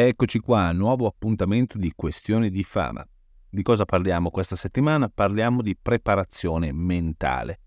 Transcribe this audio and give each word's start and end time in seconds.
Eccoci 0.00 0.38
qua, 0.38 0.70
nuovo 0.70 1.08
appuntamento 1.08 1.76
di 1.76 1.92
Questioni 1.92 2.50
di 2.50 2.62
Fama. 2.62 3.04
Di 3.50 3.62
cosa 3.62 3.84
parliamo 3.84 4.30
questa 4.30 4.54
settimana? 4.54 5.08
Parliamo 5.08 5.60
di 5.60 5.76
preparazione 5.76 6.70
mentale. 6.72 7.58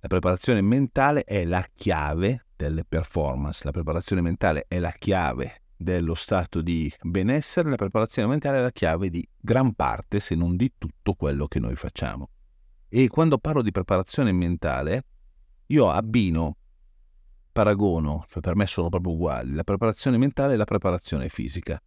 La 0.00 0.08
preparazione 0.08 0.62
mentale 0.62 1.22
è 1.22 1.44
la 1.44 1.62
chiave 1.74 2.46
delle 2.56 2.86
performance, 2.88 3.60
la 3.62 3.72
preparazione 3.72 4.22
mentale 4.22 4.64
è 4.66 4.78
la 4.78 4.92
chiave 4.92 5.64
dello 5.76 6.14
stato 6.14 6.62
di 6.62 6.90
benessere, 7.02 7.68
la 7.68 7.76
preparazione 7.76 8.26
mentale 8.26 8.56
è 8.56 8.62
la 8.62 8.72
chiave 8.72 9.10
di 9.10 9.28
gran 9.38 9.74
parte, 9.74 10.20
se 10.20 10.34
non 10.34 10.56
di 10.56 10.72
tutto 10.78 11.12
quello 11.12 11.46
che 11.46 11.58
noi 11.58 11.74
facciamo. 11.74 12.30
E 12.88 13.08
quando 13.08 13.36
parlo 13.36 13.60
di 13.60 13.70
preparazione 13.70 14.32
mentale, 14.32 15.04
io 15.66 15.90
abbino, 15.90 16.56
paragono, 17.54 18.24
cioè 18.28 18.42
per 18.42 18.56
me 18.56 18.66
sono 18.66 18.88
proprio 18.88 19.14
uguali, 19.14 19.52
la 19.52 19.62
preparazione 19.62 20.18
mentale 20.18 20.54
e 20.54 20.56
la 20.56 20.64
preparazione 20.64 21.28
fisica. 21.28 21.80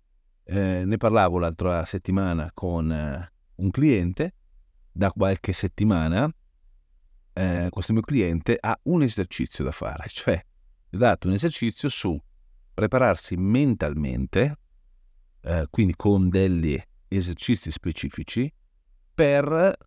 Eh, 0.45 0.85
ne 0.85 0.97
parlavo 0.97 1.39
l'altra 1.39 1.83
settimana 1.83 2.49
con 2.53 2.89
eh, 2.89 3.31
un 3.55 3.69
cliente, 3.69 4.33
da 4.93 5.11
qualche 5.11 5.51
settimana 5.51 6.33
eh, 7.33 7.67
questo 7.69 7.91
mio 7.93 8.01
cliente 8.01 8.57
ha 8.59 8.79
un 8.83 9.03
esercizio 9.03 9.65
da 9.65 9.71
fare, 9.71 10.07
cioè 10.09 10.41
ho 10.89 10.97
dato 10.97 11.27
un 11.27 11.33
esercizio 11.33 11.89
su 11.89 12.19
prepararsi 12.73 13.35
mentalmente, 13.35 14.57
eh, 15.41 15.67
quindi 15.69 15.95
con 15.97 16.29
degli 16.29 16.81
esercizi 17.09 17.71
specifici, 17.71 18.51
per 19.13 19.77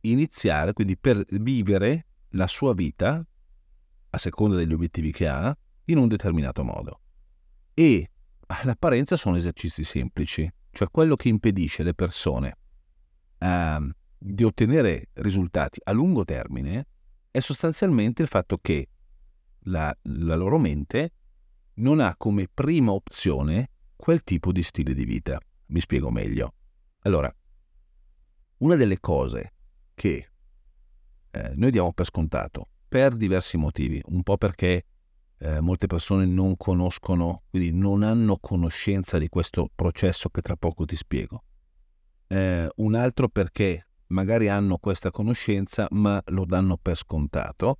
iniziare, 0.00 0.72
quindi 0.72 0.96
per 0.96 1.22
vivere 1.28 2.06
la 2.30 2.46
sua 2.46 2.72
vita, 2.72 3.22
a 4.14 4.18
seconda 4.18 4.56
degli 4.56 4.72
obiettivi 4.72 5.10
che 5.10 5.26
ha, 5.26 5.56
in 5.86 5.98
un 5.98 6.08
determinato 6.08 6.62
modo. 6.62 7.00
E 7.74 8.10
all'apparenza 8.46 9.16
sono 9.16 9.36
esercizi 9.36 9.84
semplici, 9.84 10.50
cioè 10.70 10.88
quello 10.90 11.16
che 11.16 11.28
impedisce 11.28 11.82
alle 11.82 11.94
persone 11.94 12.56
eh, 13.38 13.90
di 14.18 14.44
ottenere 14.44 15.08
risultati 15.14 15.80
a 15.84 15.92
lungo 15.92 16.24
termine 16.24 16.86
è 17.30 17.40
sostanzialmente 17.40 18.22
il 18.22 18.28
fatto 18.28 18.58
che 18.58 18.88
la, 19.66 19.96
la 20.02 20.36
loro 20.36 20.58
mente 20.58 21.12
non 21.74 22.00
ha 22.00 22.14
come 22.16 22.48
prima 22.52 22.92
opzione 22.92 23.70
quel 23.96 24.22
tipo 24.22 24.52
di 24.52 24.62
stile 24.62 24.92
di 24.92 25.04
vita. 25.04 25.38
Mi 25.66 25.80
spiego 25.80 26.10
meglio. 26.10 26.54
Allora, 27.04 27.34
una 28.58 28.76
delle 28.76 29.00
cose 29.00 29.54
che 29.94 30.28
eh, 31.30 31.52
noi 31.54 31.70
diamo 31.70 31.92
per 31.92 32.04
scontato 32.04 32.68
per 32.92 33.16
diversi 33.16 33.56
motivi, 33.56 34.02
un 34.08 34.22
po' 34.22 34.36
perché 34.36 34.84
eh, 35.38 35.60
molte 35.60 35.86
persone 35.86 36.26
non 36.26 36.58
conoscono, 36.58 37.44
quindi 37.48 37.72
non 37.72 38.02
hanno 38.02 38.36
conoscenza 38.36 39.16
di 39.16 39.30
questo 39.30 39.70
processo 39.74 40.28
che 40.28 40.42
tra 40.42 40.56
poco 40.56 40.84
ti 40.84 40.94
spiego. 40.94 41.42
Eh, 42.26 42.68
un 42.70 42.94
altro 42.94 43.30
perché 43.30 43.88
magari 44.08 44.50
hanno 44.50 44.76
questa 44.76 45.10
conoscenza 45.10 45.86
ma 45.92 46.22
lo 46.26 46.44
danno 46.44 46.76
per 46.76 46.94
scontato. 46.94 47.78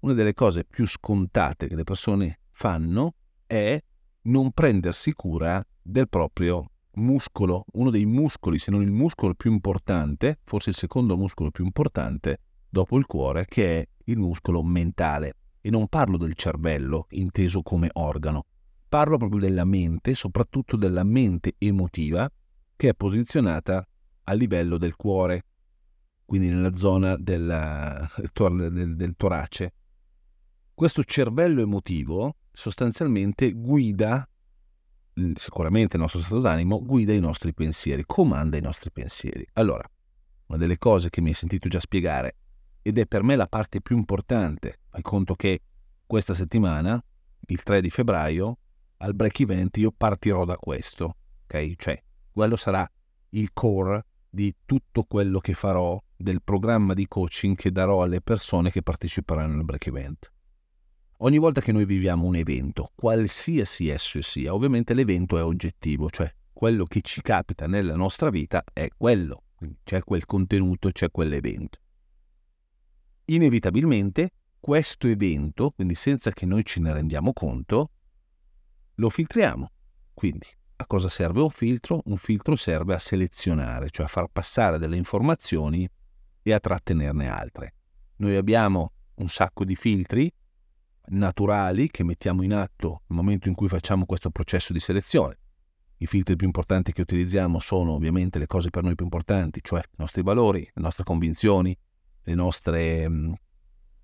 Una 0.00 0.12
delle 0.12 0.34
cose 0.34 0.66
più 0.66 0.86
scontate 0.86 1.66
che 1.66 1.74
le 1.74 1.84
persone 1.84 2.40
fanno 2.50 3.14
è 3.46 3.82
non 4.24 4.52
prendersi 4.52 5.14
cura 5.14 5.66
del 5.80 6.10
proprio 6.10 6.70
muscolo, 6.96 7.64
uno 7.72 7.88
dei 7.88 8.04
muscoli, 8.04 8.58
se 8.58 8.70
non 8.70 8.82
il 8.82 8.92
muscolo 8.92 9.32
più 9.32 9.50
importante, 9.50 10.38
forse 10.44 10.68
il 10.68 10.76
secondo 10.76 11.16
muscolo 11.16 11.50
più 11.50 11.64
importante 11.64 12.40
dopo 12.68 12.98
il 12.98 13.06
cuore, 13.06 13.46
che 13.46 13.80
è 13.80 13.88
il 14.10 14.18
muscolo 14.18 14.62
mentale. 14.62 15.34
E 15.60 15.70
non 15.70 15.88
parlo 15.88 16.16
del 16.16 16.34
cervello, 16.34 17.06
inteso 17.10 17.62
come 17.62 17.90
organo, 17.92 18.46
parlo 18.88 19.18
proprio 19.18 19.40
della 19.40 19.64
mente, 19.64 20.14
soprattutto 20.14 20.76
della 20.76 21.04
mente 21.04 21.54
emotiva, 21.58 22.30
che 22.76 22.88
è 22.88 22.94
posizionata 22.94 23.86
a 24.24 24.32
livello 24.32 24.78
del 24.78 24.96
cuore, 24.96 25.44
quindi 26.24 26.48
nella 26.48 26.74
zona 26.74 27.16
del, 27.16 28.08
del, 28.16 28.96
del 28.96 29.14
torace. 29.16 29.74
Questo 30.72 31.04
cervello 31.04 31.60
emotivo 31.60 32.36
sostanzialmente 32.52 33.52
guida, 33.52 34.28
sicuramente 35.34 35.96
il 35.96 36.02
nostro 36.02 36.20
stato 36.20 36.40
d'animo, 36.40 36.82
guida 36.82 37.12
i 37.12 37.20
nostri 37.20 37.52
pensieri, 37.52 38.04
comanda 38.06 38.56
i 38.56 38.62
nostri 38.62 38.90
pensieri. 38.90 39.46
Allora, 39.54 39.88
una 40.46 40.58
delle 40.58 40.78
cose 40.78 41.10
che 41.10 41.20
mi 41.20 41.28
hai 41.28 41.34
sentito 41.34 41.68
già 41.68 41.80
spiegare, 41.80 42.36
ed 42.82 42.98
è 42.98 43.06
per 43.06 43.22
me 43.22 43.36
la 43.36 43.46
parte 43.46 43.80
più 43.80 43.96
importante, 43.96 44.80
fai 44.88 45.02
conto 45.02 45.34
che 45.34 45.62
questa 46.06 46.34
settimana, 46.34 47.02
il 47.46 47.62
3 47.62 47.80
di 47.80 47.90
febbraio, 47.90 48.58
al 48.98 49.14
break 49.14 49.40
event 49.40 49.76
io 49.78 49.92
partirò 49.92 50.44
da 50.44 50.56
questo, 50.56 51.16
ok? 51.44 51.74
Cioè, 51.76 52.02
quello 52.32 52.56
sarà 52.56 52.90
il 53.30 53.50
core 53.52 54.04
di 54.28 54.54
tutto 54.64 55.04
quello 55.04 55.40
che 55.40 55.54
farò 55.54 56.00
del 56.16 56.42
programma 56.42 56.94
di 56.94 57.06
coaching 57.06 57.56
che 57.56 57.72
darò 57.72 58.02
alle 58.02 58.20
persone 58.20 58.70
che 58.70 58.82
parteciperanno 58.82 59.58
al 59.58 59.64
break 59.64 59.86
event. 59.86 60.32
Ogni 61.18 61.38
volta 61.38 61.60
che 61.60 61.72
noi 61.72 61.84
viviamo 61.84 62.26
un 62.26 62.36
evento, 62.36 62.92
qualsiasi 62.94 63.88
esso 63.88 64.22
sia, 64.22 64.54
ovviamente 64.54 64.94
l'evento 64.94 65.36
è 65.36 65.42
oggettivo, 65.42 66.08
cioè 66.08 66.32
quello 66.52 66.84
che 66.84 67.00
ci 67.02 67.20
capita 67.20 67.66
nella 67.66 67.94
nostra 67.94 68.30
vita 68.30 68.64
è 68.72 68.88
quello, 68.96 69.44
c'è 69.82 70.02
quel 70.02 70.24
contenuto, 70.24 70.90
c'è 70.90 71.10
quell'evento. 71.10 71.78
Inevitabilmente 73.30 74.32
questo 74.58 75.06
evento, 75.06 75.70
quindi 75.70 75.94
senza 75.94 76.32
che 76.32 76.46
noi 76.46 76.64
ce 76.64 76.80
ne 76.80 76.92
rendiamo 76.92 77.32
conto, 77.32 77.90
lo 78.96 79.08
filtriamo. 79.08 79.70
Quindi 80.12 80.46
a 80.76 80.86
cosa 80.86 81.08
serve 81.08 81.40
un 81.40 81.50
filtro? 81.50 82.02
Un 82.06 82.16
filtro 82.16 82.56
serve 82.56 82.92
a 82.92 82.98
selezionare, 82.98 83.90
cioè 83.90 84.06
a 84.06 84.08
far 84.08 84.26
passare 84.32 84.78
delle 84.78 84.96
informazioni 84.96 85.88
e 86.42 86.52
a 86.52 86.58
trattenerne 86.58 87.28
altre. 87.28 87.74
Noi 88.16 88.34
abbiamo 88.34 88.94
un 89.14 89.28
sacco 89.28 89.64
di 89.64 89.76
filtri 89.76 90.32
naturali 91.10 91.88
che 91.88 92.02
mettiamo 92.02 92.42
in 92.42 92.52
atto 92.52 93.02
nel 93.06 93.18
momento 93.18 93.46
in 93.46 93.54
cui 93.54 93.68
facciamo 93.68 94.06
questo 94.06 94.30
processo 94.30 94.72
di 94.72 94.80
selezione. 94.80 95.38
I 95.98 96.06
filtri 96.06 96.34
più 96.34 96.46
importanti 96.46 96.92
che 96.92 97.02
utilizziamo 97.02 97.60
sono 97.60 97.92
ovviamente 97.92 98.40
le 98.40 98.48
cose 98.48 98.70
per 98.70 98.82
noi 98.82 98.96
più 98.96 99.04
importanti, 99.04 99.60
cioè 99.62 99.80
i 99.80 99.96
nostri 99.98 100.22
valori, 100.22 100.62
le 100.62 100.82
nostre 100.82 101.04
convinzioni, 101.04 101.76
le 102.30 102.36
nostre 102.36 103.08
mm, 103.08 103.32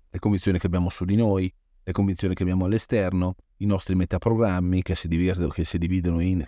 le 0.09 0.19
convinzioni 0.19 0.59
che 0.59 0.67
abbiamo 0.67 0.89
su 0.89 1.05
di 1.05 1.15
noi, 1.15 1.51
le 1.83 1.91
convinzioni 1.91 2.33
che 2.33 2.43
abbiamo 2.43 2.65
all'esterno, 2.65 3.35
i 3.57 3.65
nostri 3.65 3.95
metaprogrammi 3.95 4.81
che 4.81 4.95
si 4.95 5.07
dividono, 5.07 5.47
che 5.49 5.63
si 5.63 5.77
dividono 5.77 6.19
in 6.21 6.45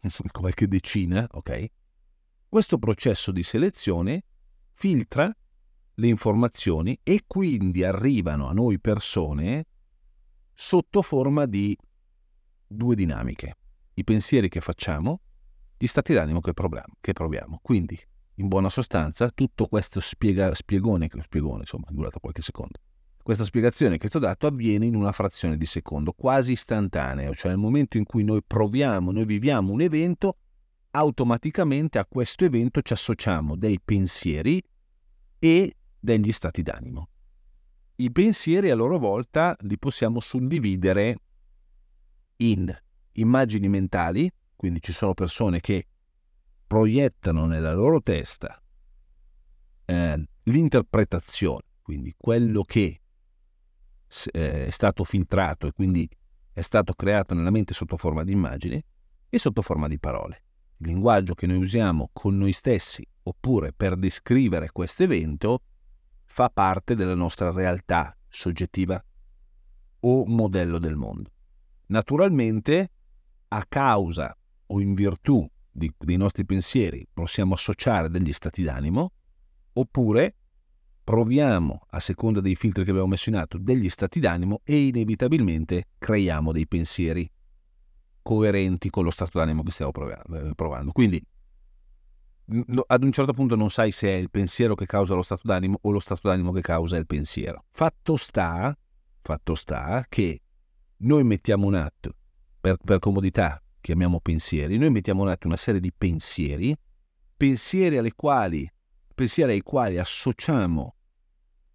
qualche 0.32 0.68
decina, 0.68 1.26
ok? 1.30 1.66
Questo 2.48 2.78
processo 2.78 3.30
di 3.30 3.42
selezione 3.42 4.24
filtra 4.74 5.34
le 5.94 6.06
informazioni 6.06 6.98
e 7.02 7.24
quindi 7.26 7.82
arrivano 7.82 8.48
a 8.48 8.52
noi 8.52 8.78
persone 8.78 9.66
sotto 10.54 11.02
forma 11.02 11.46
di 11.46 11.76
due 12.66 12.94
dinamiche. 12.94 13.54
I 13.94 14.04
pensieri 14.04 14.48
che 14.48 14.60
facciamo, 14.60 15.20
gli 15.76 15.86
stati 15.86 16.12
d'animo 16.12 16.40
che 16.40 16.52
proviamo. 16.52 16.94
Che 17.00 17.12
proviamo. 17.12 17.58
Quindi, 17.62 17.98
in 18.38 18.48
buona 18.48 18.70
sostanza, 18.70 19.30
tutto 19.30 19.66
questo 19.66 20.00
spiega, 20.00 20.54
spiegone, 20.54 21.08
spiegone, 21.22 21.60
insomma, 21.60 21.86
è 21.88 21.92
durato 21.92 22.18
qualche 22.20 22.42
secondo. 22.42 22.78
Questa 23.22 23.44
spiegazione 23.44 23.98
che 23.98 24.08
ti 24.08 24.16
ho 24.16 24.20
dato 24.20 24.46
avviene 24.46 24.86
in 24.86 24.94
una 24.94 25.12
frazione 25.12 25.56
di 25.56 25.66
secondo, 25.66 26.12
quasi 26.12 26.52
istantaneo, 26.52 27.34
cioè 27.34 27.50
nel 27.50 27.60
momento 27.60 27.98
in 27.98 28.04
cui 28.04 28.24
noi 28.24 28.42
proviamo, 28.46 29.12
noi 29.12 29.26
viviamo 29.26 29.72
un 29.72 29.80
evento, 29.80 30.38
automaticamente 30.92 31.98
a 31.98 32.06
questo 32.06 32.44
evento 32.44 32.80
ci 32.80 32.92
associamo 32.92 33.56
dei 33.56 33.78
pensieri 33.84 34.62
e 35.38 35.76
degli 35.98 36.32
stati 36.32 36.62
d'animo. 36.62 37.08
I 37.96 38.10
pensieri 38.12 38.70
a 38.70 38.76
loro 38.76 38.98
volta 38.98 39.56
li 39.60 39.76
possiamo 39.78 40.20
suddividere 40.20 41.18
in 42.36 42.72
immagini 43.12 43.68
mentali, 43.68 44.30
quindi 44.54 44.80
ci 44.80 44.92
sono 44.92 45.12
persone 45.12 45.60
che 45.60 45.86
proiettano 46.68 47.46
nella 47.46 47.72
loro 47.72 48.00
testa 48.02 48.62
eh, 49.86 50.28
l'interpretazione, 50.44 51.64
quindi 51.80 52.14
quello 52.16 52.62
che 52.62 53.00
eh, 54.32 54.66
è 54.66 54.70
stato 54.70 55.02
filtrato 55.02 55.66
e 55.66 55.72
quindi 55.72 56.08
è 56.52 56.60
stato 56.60 56.92
creato 56.92 57.32
nella 57.34 57.50
mente 57.50 57.72
sotto 57.72 57.96
forma 57.96 58.22
di 58.22 58.32
immagini 58.32 58.84
e 59.30 59.38
sotto 59.38 59.62
forma 59.62 59.88
di 59.88 59.98
parole. 59.98 60.42
Il 60.76 60.88
linguaggio 60.88 61.34
che 61.34 61.46
noi 61.46 61.56
usiamo 61.56 62.10
con 62.12 62.36
noi 62.36 62.52
stessi 62.52 63.04
oppure 63.22 63.72
per 63.72 63.96
descrivere 63.96 64.70
questo 64.70 65.04
evento 65.04 65.62
fa 66.24 66.50
parte 66.50 66.94
della 66.94 67.14
nostra 67.14 67.50
realtà 67.50 68.14
soggettiva 68.28 69.02
o 70.00 70.26
modello 70.26 70.78
del 70.78 70.96
mondo. 70.96 71.32
Naturalmente, 71.86 72.90
a 73.48 73.64
causa 73.66 74.36
o 74.66 74.80
in 74.80 74.92
virtù 74.92 75.48
di, 75.78 75.90
dei 75.96 76.16
nostri 76.16 76.44
pensieri 76.44 77.06
possiamo 77.10 77.54
associare 77.54 78.10
degli 78.10 78.32
stati 78.32 78.62
d'animo, 78.62 79.12
oppure 79.72 80.34
proviamo, 81.02 81.86
a 81.88 82.00
seconda 82.00 82.40
dei 82.40 82.54
filtri 82.54 82.84
che 82.84 82.90
abbiamo 82.90 83.08
messo 83.08 83.30
in 83.30 83.36
atto, 83.36 83.56
degli 83.58 83.88
stati 83.88 84.20
d'animo 84.20 84.60
e 84.62 84.88
inevitabilmente 84.88 85.86
creiamo 85.96 86.52
dei 86.52 86.66
pensieri 86.66 87.30
coerenti 88.20 88.90
con 88.90 89.04
lo 89.04 89.10
stato 89.10 89.38
d'animo 89.38 89.62
che 89.62 89.70
stiamo 89.70 89.92
eh, 89.94 90.52
provando. 90.54 90.92
Quindi 90.92 91.24
ad 92.86 93.02
un 93.02 93.12
certo 93.12 93.32
punto 93.32 93.56
non 93.56 93.70
sai 93.70 93.92
se 93.92 94.08
è 94.08 94.14
il 94.14 94.30
pensiero 94.30 94.74
che 94.74 94.86
causa 94.86 95.14
lo 95.14 95.22
stato 95.22 95.46
d'animo 95.46 95.78
o 95.80 95.90
lo 95.90 96.00
stato 96.00 96.28
d'animo 96.28 96.52
che 96.52 96.60
causa 96.60 96.96
il 96.96 97.06
pensiero. 97.06 97.64
Fatto 97.70 98.16
sta, 98.16 98.76
fatto 99.22 99.54
sta 99.54 100.04
che 100.08 100.40
noi 100.98 101.24
mettiamo 101.24 101.68
in 101.68 101.74
atto, 101.74 102.14
per, 102.60 102.76
per 102.82 102.98
comodità, 102.98 103.62
chiamiamo 103.88 104.20
pensieri, 104.20 104.76
noi 104.76 104.90
mettiamo 104.90 105.22
in 105.22 105.30
atto 105.30 105.46
una 105.46 105.56
serie 105.56 105.80
di 105.80 105.90
pensieri, 105.96 106.76
pensieri 107.34 108.12
quali, 108.14 108.70
pensieri 109.14 109.52
ai 109.52 109.62
quali 109.62 109.96
associamo, 109.96 110.94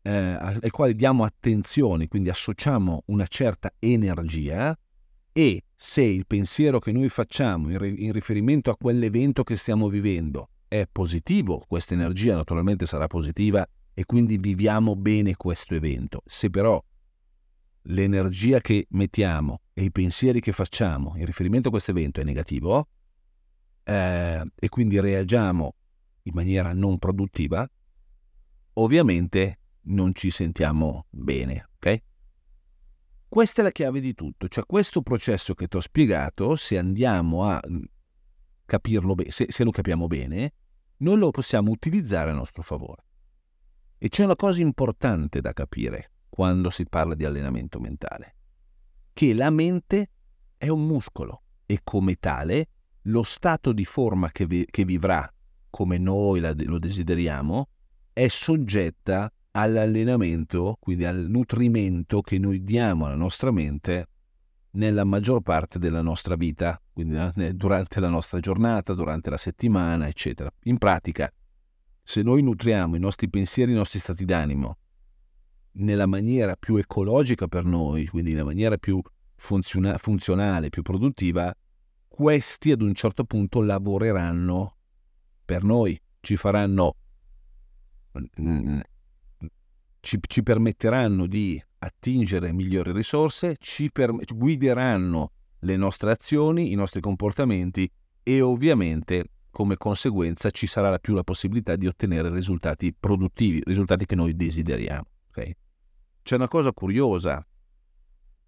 eh, 0.03 0.11
ai 0.11 0.69
quali 0.69 0.93
diamo 0.93 1.23
attenzione, 1.23 2.07
quindi 2.07 2.29
associamo 2.29 3.01
una 3.07 3.25
certa 3.25 3.73
energia 3.79 4.77
e 5.31 5.63
se 5.75 6.03
il 6.03 6.27
pensiero 6.27 6.77
che 6.77 6.91
noi 6.91 7.09
facciamo 7.09 7.71
in, 7.71 7.95
in 7.97 8.11
riferimento 8.11 8.69
a 8.69 8.77
quell'evento 8.77 9.43
che 9.43 9.57
stiamo 9.57 9.89
vivendo 9.89 10.49
è 10.67 10.87
positivo, 10.91 11.65
questa 11.67 11.95
energia 11.95 12.35
naturalmente 12.35 12.85
sarà 12.85 13.07
positiva 13.07 13.67
e 13.91 14.05
quindi 14.05 14.37
viviamo 14.37 14.95
bene 14.95 15.35
questo 15.35 15.73
evento. 15.73 16.21
Se 16.27 16.51
però 16.51 16.79
l'energia 17.85 18.59
che 18.59 18.85
mettiamo 18.91 19.62
e 19.73 19.83
i 19.83 19.91
pensieri 19.91 20.39
che 20.39 20.51
facciamo 20.51 21.13
in 21.15 21.25
riferimento 21.25 21.69
a 21.69 21.71
questo 21.71 21.91
evento 21.91 22.21
è 22.21 22.23
negativo 22.23 22.87
eh, 23.83 24.43
e 24.55 24.69
quindi 24.69 24.99
reagiamo 24.99 25.75
in 26.23 26.33
maniera 26.33 26.73
non 26.73 26.97
produttiva, 26.99 27.67
ovviamente 28.73 29.59
non 29.85 30.13
ci 30.13 30.29
sentiamo 30.29 31.07
bene, 31.09 31.69
ok? 31.75 32.01
Questa 33.27 33.61
è 33.61 33.63
la 33.63 33.71
chiave 33.71 33.99
di 33.99 34.13
tutto, 34.13 34.47
cioè 34.47 34.65
questo 34.65 35.01
processo 35.01 35.55
che 35.55 35.67
ti 35.67 35.77
ho 35.77 35.81
spiegato, 35.81 36.55
se 36.55 36.77
andiamo 36.77 37.45
a 37.45 37.59
mm, 37.67 37.83
capirlo 38.65 39.15
bene, 39.15 39.31
se, 39.31 39.47
se 39.49 39.63
lo 39.63 39.71
capiamo 39.71 40.07
bene, 40.07 40.53
noi 40.97 41.17
lo 41.17 41.31
possiamo 41.31 41.71
utilizzare 41.71 42.29
a 42.29 42.33
nostro 42.33 42.61
favore. 42.61 43.03
E 43.97 44.09
c'è 44.09 44.23
una 44.23 44.35
cosa 44.35 44.61
importante 44.61 45.41
da 45.41 45.51
capire 45.51 46.11
quando 46.29 46.69
si 46.69 46.85
parla 46.85 47.15
di 47.15 47.25
allenamento 47.25 47.79
mentale, 47.79 48.35
che 49.13 49.33
la 49.33 49.49
mente 49.49 50.09
è 50.57 50.67
un 50.67 50.85
muscolo 50.85 51.43
e 51.65 51.79
come 51.83 52.15
tale 52.15 52.67
lo 53.03 53.23
stato 53.23 53.71
di 53.71 53.85
forma 53.85 54.31
che, 54.31 54.45
vi, 54.45 54.65
che 54.69 54.85
vivrà 54.85 55.31
come 55.69 55.97
noi 55.97 56.39
la, 56.39 56.53
lo 56.55 56.79
desideriamo 56.79 57.67
è 58.11 58.27
soggetta 58.27 59.31
all'allenamento, 59.51 60.77
quindi 60.79 61.05
al 61.05 61.25
nutrimento 61.29 62.21
che 62.21 62.37
noi 62.37 62.63
diamo 62.63 63.05
alla 63.05 63.15
nostra 63.15 63.51
mente 63.51 64.07
nella 64.71 65.03
maggior 65.03 65.41
parte 65.41 65.77
della 65.77 66.01
nostra 66.01 66.35
vita, 66.35 66.79
quindi 66.91 67.15
eh, 67.15 67.53
durante 67.53 67.99
la 67.99 68.09
nostra 68.09 68.39
giornata, 68.39 68.93
durante 68.93 69.29
la 69.29 69.37
settimana, 69.37 70.07
eccetera. 70.07 70.51
In 70.63 70.77
pratica, 70.79 71.31
se 72.01 72.21
noi 72.23 72.41
nutriamo 72.41 72.95
i 72.95 72.99
nostri 72.99 73.29
pensieri, 73.29 73.71
i 73.71 73.75
nostri 73.75 73.99
stati 73.99 74.25
d'animo 74.25 74.77
nella 75.73 76.05
maniera 76.05 76.55
più 76.55 76.75
ecologica 76.75 77.47
per 77.47 77.65
noi, 77.65 78.07
quindi 78.07 78.31
nella 78.31 78.43
maniera 78.43 78.77
più 78.77 79.01
funziona- 79.35 79.97
funzionale, 79.97 80.69
più 80.69 80.81
produttiva, 80.81 81.53
questi 82.07 82.71
ad 82.71 82.81
un 82.81 82.93
certo 82.93 83.23
punto 83.23 83.61
lavoreranno 83.61 84.77
per 85.43 85.63
noi, 85.63 85.99
ci 86.19 86.35
faranno, 86.35 86.95
mm, 88.39 88.79
ci, 89.99 90.19
ci 90.21 90.43
permetteranno 90.43 91.25
di 91.25 91.61
attingere 91.79 92.53
migliori 92.53 92.91
risorse, 92.91 93.55
ci 93.59 93.91
per- 93.91 94.13
guideranno 94.13 95.31
le 95.59 95.75
nostre 95.75 96.11
azioni, 96.11 96.71
i 96.71 96.75
nostri 96.75 97.01
comportamenti 97.01 97.89
e 98.21 98.41
ovviamente 98.41 99.25
come 99.49 99.77
conseguenza 99.77 100.49
ci 100.49 100.65
sarà 100.65 100.97
più 100.99 101.13
la 101.13 101.23
possibilità 101.23 101.75
di 101.75 101.87
ottenere 101.87 102.29
risultati 102.29 102.93
produttivi, 102.93 103.61
risultati 103.63 104.05
che 104.05 104.15
noi 104.15 104.35
desideriamo. 104.35 105.05
Okay? 105.29 105.55
C'è 106.23 106.35
una 106.35 106.47
cosa 106.47 106.71
curiosa, 106.71 107.45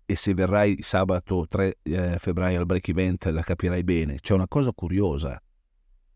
e 0.06 0.16
se 0.16 0.34
verrai 0.34 0.82
sabato 0.82 1.46
3 1.48 1.80
eh, 1.82 2.18
febbraio 2.20 2.60
al 2.60 2.66
break 2.66 2.90
event 2.90 3.26
la 3.26 3.42
capirai 3.42 3.84
bene, 3.84 4.20
c'è 4.20 4.34
una 4.34 4.48
cosa 4.48 4.72
curiosa 4.72 5.42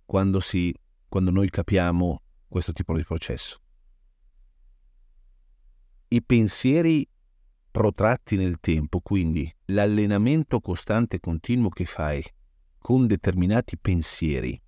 quando, 0.06 0.40
si, 0.40 0.74
quando 1.08 1.32
noi 1.32 1.50
capiamo 1.50 2.22
questo 2.48 2.72
tipo 2.72 2.96
di 2.96 3.04
processo. 3.04 3.60
I 6.10 6.24
pensieri 6.24 7.08
protratti 7.72 8.36
nel 8.36 8.60
tempo, 8.60 9.00
quindi 9.00 9.54
l'allenamento 9.66 10.60
costante 10.60 11.18
e 11.18 11.20
continuo 11.20 11.70
che 11.70 11.86
fai 11.86 12.24
con 12.78 13.06
determinati 13.06 13.78
pensieri, 13.78 14.60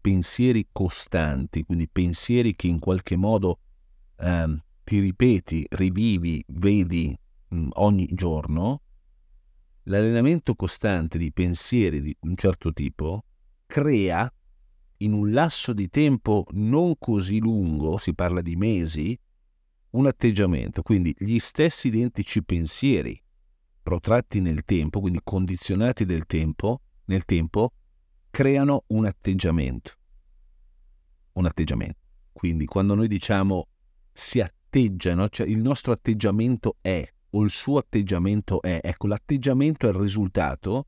pensieri 0.00 0.68
costanti, 0.70 1.64
quindi 1.64 1.88
pensieri 1.88 2.54
che 2.54 2.66
in 2.66 2.78
qualche 2.78 3.16
modo 3.16 3.58
ehm, 4.18 4.62
ti 4.84 5.00
ripeti, 5.00 5.66
rivivi, 5.70 6.44
vedi 6.48 7.16
mh, 7.48 7.56
mm, 7.56 7.68
ogni 7.74 8.06
giorno, 8.12 8.82
l'allenamento 9.84 10.54
costante 10.54 11.18
di 11.18 11.32
pensieri 11.32 12.00
di 12.00 12.16
un 12.20 12.36
certo 12.36 12.72
tipo 12.72 13.24
crea 13.66 14.30
in 14.98 15.12
un 15.12 15.32
lasso 15.32 15.72
di 15.72 15.88
tempo 15.88 16.46
non 16.52 16.94
così 16.98 17.38
lungo, 17.40 17.96
si 17.98 18.14
parla 18.14 18.40
di 18.40 18.56
mesi, 18.56 19.18
un 19.90 20.06
atteggiamento, 20.06 20.82
quindi 20.82 21.14
gli 21.18 21.38
stessi 21.38 21.88
identici 21.88 22.42
pensieri 22.42 23.20
protratti 23.82 24.40
nel 24.40 24.64
tempo, 24.64 25.00
quindi 25.00 25.20
condizionati 25.22 26.04
del 26.04 26.26
tempo, 26.26 26.80
nel 27.06 27.24
tempo, 27.24 27.72
creano 28.30 28.84
un 28.88 29.06
atteggiamento. 29.06 29.92
Un 31.32 31.46
atteggiamento. 31.46 31.98
Quindi 32.32 32.64
quando 32.64 32.94
noi 32.94 33.08
diciamo 33.08 33.68
si 34.12 34.40
atteggia, 34.40 34.53
atteggiano, 34.74 35.28
cioè 35.28 35.46
il 35.46 35.58
nostro 35.58 35.92
atteggiamento 35.92 36.76
è, 36.80 37.06
o 37.30 37.42
il 37.42 37.50
suo 37.50 37.78
atteggiamento 37.78 38.60
è, 38.60 38.80
ecco, 38.82 39.06
l'atteggiamento 39.06 39.86
è 39.86 39.90
il 39.90 39.96
risultato 39.96 40.86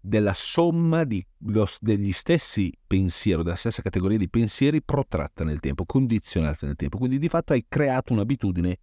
della 0.00 0.34
somma 0.34 1.04
di, 1.04 1.24
lo, 1.46 1.66
degli 1.80 2.12
stessi 2.12 2.72
pensieri, 2.86 3.42
della 3.42 3.54
stessa 3.54 3.82
categoria 3.82 4.18
di 4.18 4.28
pensieri 4.28 4.82
protratta 4.82 5.44
nel 5.44 5.60
tempo, 5.60 5.84
condizionata 5.84 6.66
nel 6.66 6.76
tempo. 6.76 6.98
Quindi 6.98 7.18
di 7.18 7.28
fatto 7.28 7.52
hai 7.52 7.66
creato 7.68 8.12
un'abitudine 8.12 8.76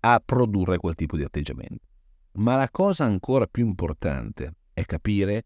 a 0.00 0.20
produrre 0.24 0.78
quel 0.78 0.94
tipo 0.94 1.16
di 1.16 1.22
atteggiamento. 1.22 1.84
Ma 2.32 2.56
la 2.56 2.70
cosa 2.70 3.04
ancora 3.04 3.46
più 3.46 3.64
importante 3.64 4.54
è 4.72 4.84
capire 4.84 5.44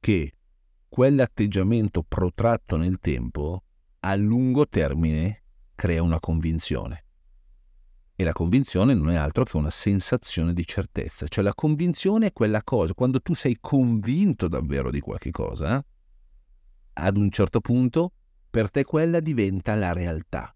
che 0.00 0.32
quell'atteggiamento 0.88 2.02
protratto 2.02 2.76
nel 2.76 2.98
tempo 2.98 3.62
a 4.00 4.14
lungo 4.14 4.66
termine 4.66 5.42
crea 5.74 6.02
una 6.02 6.20
convinzione. 6.20 7.03
E 8.16 8.22
la 8.22 8.32
convinzione 8.32 8.94
non 8.94 9.10
è 9.10 9.16
altro 9.16 9.44
che 9.44 9.56
una 9.56 9.70
sensazione 9.70 10.52
di 10.52 10.64
certezza, 10.64 11.26
cioè 11.26 11.42
la 11.42 11.54
convinzione 11.54 12.26
è 12.26 12.32
quella 12.32 12.62
cosa, 12.62 12.94
quando 12.94 13.20
tu 13.20 13.34
sei 13.34 13.56
convinto 13.60 14.46
davvero 14.46 14.90
di 14.90 15.00
qualche 15.00 15.32
cosa, 15.32 15.84
ad 16.92 17.16
un 17.16 17.30
certo 17.30 17.60
punto 17.60 18.12
per 18.48 18.70
te 18.70 18.84
quella 18.84 19.18
diventa 19.18 19.74
la 19.74 19.92
realtà. 19.92 20.54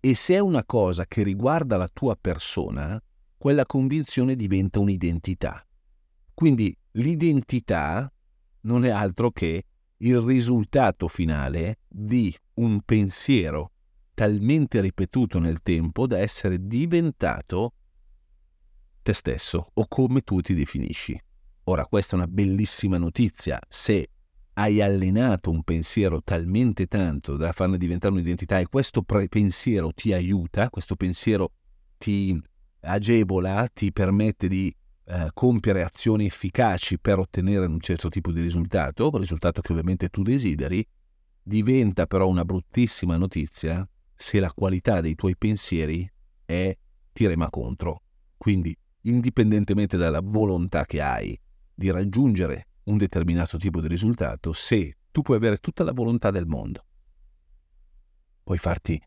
E 0.00 0.14
se 0.14 0.34
è 0.34 0.38
una 0.38 0.64
cosa 0.64 1.06
che 1.06 1.22
riguarda 1.22 1.78
la 1.78 1.88
tua 1.88 2.14
persona, 2.20 3.02
quella 3.38 3.64
convinzione 3.64 4.36
diventa 4.36 4.80
un'identità. 4.80 5.66
Quindi 6.34 6.76
l'identità 6.92 8.12
non 8.62 8.84
è 8.84 8.90
altro 8.90 9.30
che 9.30 9.64
il 9.96 10.20
risultato 10.20 11.08
finale 11.08 11.78
di 11.88 12.34
un 12.54 12.82
pensiero 12.82 13.72
talmente 14.20 14.82
ripetuto 14.82 15.38
nel 15.38 15.62
tempo 15.62 16.06
da 16.06 16.18
essere 16.18 16.66
diventato 16.66 17.72
te 19.00 19.14
stesso 19.14 19.70
o 19.72 19.86
come 19.88 20.20
tu 20.20 20.42
ti 20.42 20.52
definisci. 20.52 21.18
Ora, 21.64 21.86
questa 21.86 22.16
è 22.16 22.18
una 22.18 22.28
bellissima 22.28 22.98
notizia. 22.98 23.58
Se 23.66 24.10
hai 24.52 24.82
allenato 24.82 25.50
un 25.50 25.62
pensiero 25.62 26.22
talmente 26.22 26.86
tanto 26.86 27.38
da 27.38 27.52
farne 27.52 27.78
diventare 27.78 28.12
un'identità 28.12 28.58
e 28.58 28.66
questo 28.66 29.00
pre- 29.00 29.26
pensiero 29.28 29.90
ti 29.90 30.12
aiuta, 30.12 30.68
questo 30.68 30.96
pensiero 30.96 31.52
ti 31.96 32.38
agevola, 32.80 33.70
ti 33.72 33.90
permette 33.90 34.48
di 34.48 34.76
eh, 35.04 35.30
compiere 35.32 35.82
azioni 35.82 36.26
efficaci 36.26 36.98
per 36.98 37.20
ottenere 37.20 37.64
un 37.64 37.80
certo 37.80 38.10
tipo 38.10 38.32
di 38.32 38.42
risultato, 38.42 39.10
risultato 39.16 39.62
che 39.62 39.72
ovviamente 39.72 40.10
tu 40.10 40.22
desideri, 40.22 40.86
diventa 41.42 42.06
però 42.06 42.28
una 42.28 42.44
bruttissima 42.44 43.16
notizia 43.16 43.88
se 44.20 44.38
la 44.38 44.52
qualità 44.52 45.00
dei 45.00 45.14
tuoi 45.14 45.34
pensieri 45.34 46.06
è 46.44 46.76
ti 47.10 47.26
rema 47.26 47.48
contro. 47.48 48.02
Quindi, 48.36 48.76
indipendentemente 49.02 49.96
dalla 49.96 50.20
volontà 50.22 50.84
che 50.84 51.00
hai 51.00 51.40
di 51.74 51.90
raggiungere 51.90 52.66
un 52.84 52.98
determinato 52.98 53.56
tipo 53.56 53.80
di 53.80 53.88
risultato, 53.88 54.52
se 54.52 54.98
tu 55.10 55.22
puoi 55.22 55.38
avere 55.38 55.56
tutta 55.56 55.84
la 55.84 55.92
volontà 55.92 56.30
del 56.30 56.44
mondo, 56.44 56.84
puoi 58.44 58.58
farti 58.58 59.00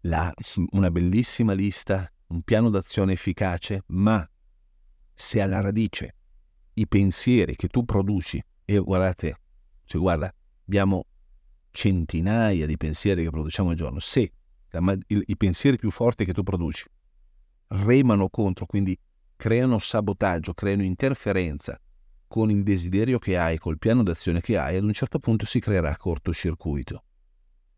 la, 0.00 0.34
una 0.72 0.90
bellissima 0.90 1.52
lista, 1.52 2.12
un 2.28 2.42
piano 2.42 2.68
d'azione 2.68 3.12
efficace, 3.12 3.84
ma 3.86 4.28
se 5.14 5.40
alla 5.40 5.60
radice 5.60 6.16
i 6.74 6.88
pensieri 6.88 7.54
che 7.54 7.68
tu 7.68 7.84
produci, 7.84 8.44
e 8.64 8.76
guardate, 8.78 9.40
cioè 9.84 10.00
guarda, 10.00 10.34
abbiamo 10.66 11.06
centinaia 11.70 12.66
di 12.66 12.76
pensieri 12.76 13.22
che 13.22 13.30
produciamo 13.30 13.70
al 13.70 13.76
giorno, 13.76 14.00
se 14.00 14.32
il, 14.72 15.22
i 15.26 15.36
pensieri 15.36 15.76
più 15.76 15.90
forti 15.90 16.24
che 16.24 16.32
tu 16.32 16.42
produci 16.42 16.84
remano 17.68 18.28
contro, 18.28 18.66
quindi 18.66 18.98
creano 19.36 19.78
sabotaggio, 19.78 20.54
creano 20.54 20.82
interferenza 20.82 21.78
con 22.26 22.50
il 22.50 22.62
desiderio 22.62 23.18
che 23.18 23.38
hai, 23.38 23.58
col 23.58 23.78
piano 23.78 24.02
d'azione 24.02 24.40
che 24.40 24.58
hai, 24.58 24.76
ad 24.76 24.84
un 24.84 24.92
certo 24.92 25.18
punto 25.18 25.46
si 25.46 25.60
creerà 25.60 25.96
cortocircuito. 25.96 27.02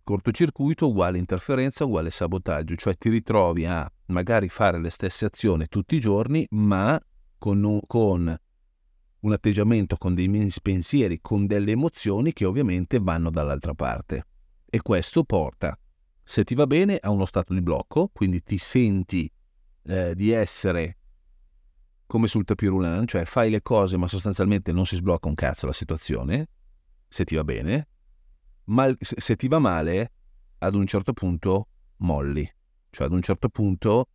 Cortocircuito 0.02 0.88
uguale 0.88 1.18
interferenza 1.18 1.84
uguale 1.84 2.10
sabotaggio, 2.10 2.74
cioè 2.74 2.96
ti 2.96 3.08
ritrovi 3.10 3.64
a 3.64 3.90
magari 4.06 4.48
fare 4.48 4.80
le 4.80 4.90
stesse 4.90 5.26
azioni 5.26 5.66
tutti 5.68 5.94
i 5.94 6.00
giorni, 6.00 6.46
ma 6.50 7.00
con 7.38 7.62
un, 7.62 7.80
con 7.86 8.36
un 9.20 9.32
atteggiamento, 9.32 9.96
con 9.96 10.14
dei 10.14 10.52
pensieri, 10.62 11.20
con 11.20 11.46
delle 11.46 11.72
emozioni 11.72 12.32
che 12.32 12.44
ovviamente 12.44 12.98
vanno 12.98 13.30
dall'altra 13.30 13.74
parte. 13.74 14.26
E 14.68 14.82
questo 14.82 15.22
porta, 15.24 15.78
se 16.30 16.44
ti 16.44 16.54
va 16.54 16.68
bene, 16.68 16.96
a 17.02 17.10
uno 17.10 17.24
stato 17.24 17.52
di 17.52 17.60
blocco, 17.60 18.08
quindi 18.12 18.40
ti 18.44 18.56
senti 18.56 19.28
eh, 19.82 20.14
di 20.14 20.30
essere 20.30 20.98
come 22.06 22.28
sul 22.28 22.44
tapirulan, 22.44 23.04
cioè 23.08 23.24
fai 23.24 23.50
le 23.50 23.62
cose 23.62 23.96
ma 23.96 24.06
sostanzialmente 24.06 24.70
non 24.70 24.86
si 24.86 24.94
sblocca 24.94 25.26
un 25.26 25.34
cazzo 25.34 25.66
la 25.66 25.72
situazione, 25.72 26.46
se 27.08 27.24
ti 27.24 27.34
va 27.34 27.42
bene, 27.42 27.88
ma 28.66 28.94
se 29.00 29.34
ti 29.34 29.48
va 29.48 29.58
male, 29.58 30.12
ad 30.58 30.76
un 30.76 30.86
certo 30.86 31.12
punto 31.14 31.66
molli, 31.96 32.48
cioè 32.90 33.08
ad 33.08 33.12
un 33.12 33.22
certo 33.22 33.48
punto 33.48 34.06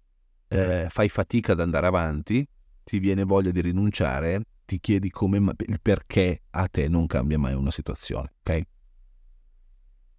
eh, 0.48 0.88
fai 0.90 1.10
fatica 1.10 1.52
ad 1.52 1.60
andare 1.60 1.88
avanti, 1.88 2.48
ti 2.86 2.98
viene 3.00 3.26
voglia 3.26 3.52
di 3.52 3.60
rinunciare, 3.60 4.42
ti 4.64 4.80
chiedi 4.80 5.10
come, 5.10 5.40
il 5.40 5.82
perché 5.82 6.44
a 6.52 6.66
te 6.70 6.88
non 6.88 7.08
cambia 7.08 7.38
mai 7.38 7.56
una 7.56 7.72
situazione, 7.72 8.36
ok? 8.40 8.62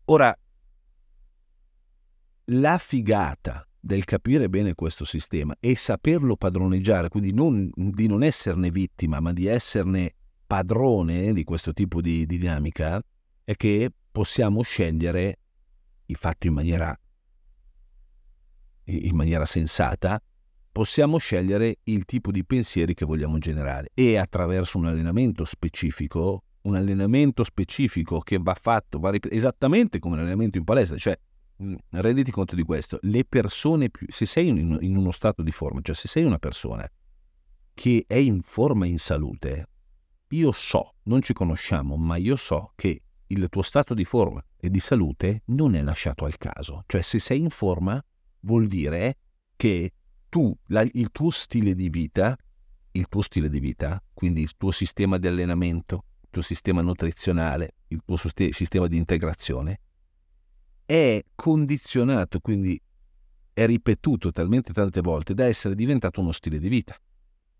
Ora, 0.08 0.38
la 2.46 2.78
figata 2.78 3.66
del 3.78 4.04
capire 4.04 4.48
bene 4.48 4.74
questo 4.74 5.04
sistema 5.04 5.54
e 5.60 5.76
saperlo 5.76 6.36
padroneggiare, 6.36 7.08
quindi 7.08 7.32
non, 7.32 7.70
di 7.74 8.06
non 8.06 8.22
esserne 8.22 8.70
vittima, 8.70 9.20
ma 9.20 9.32
di 9.32 9.46
esserne 9.46 10.14
padrone 10.46 11.32
di 11.32 11.44
questo 11.44 11.72
tipo 11.72 12.00
di 12.00 12.26
dinamica, 12.26 13.02
è 13.44 13.54
che 13.54 13.92
possiamo 14.10 14.62
scegliere, 14.62 15.38
fatto 16.12 16.46
in 16.46 16.52
maniera, 16.52 16.98
in 18.84 19.14
maniera 19.14 19.44
sensata, 19.44 20.20
possiamo 20.72 21.18
scegliere 21.18 21.78
il 21.84 22.04
tipo 22.04 22.30
di 22.30 22.44
pensieri 22.44 22.94
che 22.94 23.04
vogliamo 23.04 23.38
generare 23.38 23.90
e 23.94 24.16
attraverso 24.16 24.78
un 24.78 24.86
allenamento 24.86 25.44
specifico, 25.44 26.42
un 26.62 26.74
allenamento 26.74 27.44
specifico 27.44 28.18
che 28.20 28.38
va 28.38 28.56
fatto 28.60 28.98
va 28.98 29.10
ripet- 29.10 29.32
esattamente 29.32 29.98
come 29.98 30.16
l'allenamento 30.16 30.58
in 30.58 30.64
palestra, 30.64 30.98
cioè 30.98 31.16
renditi 31.90 32.30
conto 32.30 32.54
di 32.54 32.62
questo, 32.62 32.98
le 33.02 33.24
persone 33.24 33.90
più, 33.90 34.06
se 34.08 34.26
sei 34.26 34.48
in, 34.48 34.78
in 34.80 34.96
uno 34.96 35.10
stato 35.10 35.42
di 35.42 35.52
forma, 35.52 35.80
cioè 35.82 35.94
se 35.94 36.08
sei 36.08 36.24
una 36.24 36.38
persona 36.38 36.88
che 37.74 38.04
è 38.06 38.16
in 38.16 38.42
forma 38.42 38.86
e 38.86 38.88
in 38.88 38.98
salute, 38.98 39.68
io 40.28 40.50
so, 40.52 40.94
non 41.04 41.22
ci 41.22 41.32
conosciamo, 41.32 41.96
ma 41.96 42.16
io 42.16 42.36
so 42.36 42.72
che 42.74 43.02
il 43.28 43.48
tuo 43.48 43.62
stato 43.62 43.94
di 43.94 44.04
forma 44.04 44.44
e 44.56 44.70
di 44.70 44.80
salute 44.80 45.42
non 45.46 45.74
è 45.74 45.82
lasciato 45.82 46.24
al 46.24 46.36
caso. 46.38 46.84
Cioè 46.86 47.02
se 47.02 47.18
sei 47.18 47.40
in 47.40 47.50
forma 47.50 48.02
vuol 48.40 48.66
dire 48.66 49.18
che 49.56 49.92
tu, 50.28 50.56
la, 50.66 50.82
il 50.92 51.10
tuo 51.12 51.30
stile 51.30 51.74
di 51.74 51.88
vita, 51.88 52.36
il 52.92 53.08
tuo 53.08 53.20
stile 53.20 53.48
di 53.48 53.60
vita, 53.60 54.02
quindi 54.14 54.42
il 54.42 54.52
tuo 54.56 54.70
sistema 54.70 55.18
di 55.18 55.26
allenamento, 55.26 56.04
il 56.22 56.28
tuo 56.30 56.42
sistema 56.42 56.82
nutrizionale, 56.82 57.74
il 57.88 58.02
tuo 58.04 58.16
sistema 58.16 58.86
di 58.86 58.96
integrazione, 58.96 59.80
è 60.86 61.22
condizionato, 61.34 62.38
quindi 62.38 62.80
è 63.52 63.66
ripetuto 63.66 64.30
talmente 64.30 64.72
tante 64.72 65.00
volte 65.00 65.34
da 65.34 65.44
essere 65.44 65.74
diventato 65.74 66.20
uno 66.20 66.32
stile 66.32 66.58
di 66.58 66.68
vita. 66.68 66.96